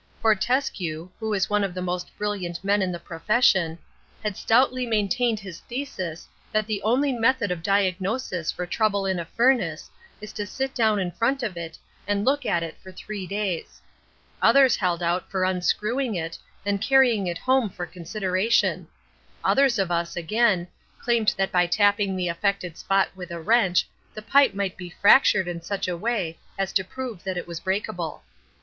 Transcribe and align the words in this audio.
Fortescue, 0.19 1.09
who 1.19 1.31
is 1.31 1.47
one 1.47 1.63
of 1.63 1.75
the 1.75 1.79
most 1.83 2.09
brilliant 2.17 2.63
men 2.63 2.81
in 2.81 2.91
the 2.91 2.97
profession, 2.97 3.77
had 4.23 4.35
stoutly 4.35 4.83
maintained 4.87 5.39
his 5.39 5.59
thesis 5.59 6.27
that 6.51 6.65
the 6.65 6.81
only 6.81 7.13
method 7.13 7.51
of 7.51 7.61
diagnosis 7.61 8.51
for 8.51 8.65
trouble 8.65 9.05
in 9.05 9.19
a 9.19 9.25
furnace 9.25 9.91
is 10.19 10.33
to 10.33 10.47
sit 10.47 10.73
down 10.73 10.97
in 10.97 11.11
front 11.11 11.43
of 11.43 11.55
it 11.55 11.77
and 12.07 12.25
look 12.25 12.47
at 12.47 12.63
it 12.63 12.79
for 12.81 12.91
three 12.91 13.27
days; 13.27 13.79
others 14.41 14.75
held 14.75 15.03
out 15.03 15.29
for 15.29 15.43
unscrewing 15.43 16.15
it 16.15 16.35
and 16.65 16.81
carrying 16.81 17.27
it 17.27 17.37
home 17.37 17.69
for 17.69 17.85
consideration; 17.85 18.87
others 19.43 19.77
of 19.77 19.91
us, 19.91 20.15
again, 20.15 20.67
claimed 20.97 21.35
that 21.37 21.51
by 21.51 21.67
tapping 21.67 22.15
the 22.15 22.27
affected 22.27 22.75
spot 22.75 23.09
with 23.15 23.29
a 23.29 23.39
wrench 23.39 23.87
the 24.15 24.21
pipe 24.23 24.55
might 24.55 24.75
be 24.77 24.89
fractured 24.89 25.47
in 25.47 25.61
such 25.61 25.87
a 25.87 25.95
way 25.95 26.39
as 26.57 26.73
to 26.73 26.83
prove 26.83 27.23
that 27.23 27.37
it 27.37 27.45
was 27.45 27.59
breakable. 27.59 28.23